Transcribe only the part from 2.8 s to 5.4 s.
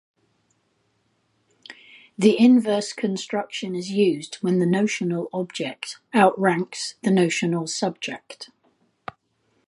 construction is used when the "notional